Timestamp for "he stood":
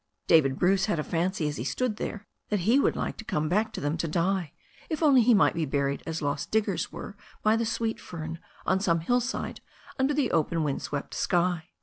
1.57-1.97